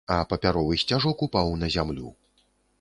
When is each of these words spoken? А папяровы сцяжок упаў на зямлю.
А 0.13 0.15
папяровы 0.29 0.79
сцяжок 0.85 1.23
упаў 1.27 1.53
на 1.65 1.71
зямлю. 1.79 2.13